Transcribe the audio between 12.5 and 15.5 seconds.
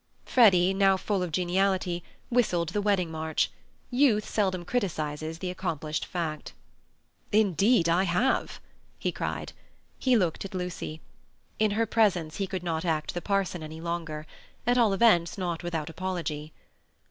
not act the parson any longer—at all events